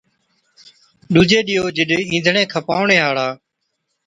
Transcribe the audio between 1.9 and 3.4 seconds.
اِينڌڻي کپاوَڻي هاڙا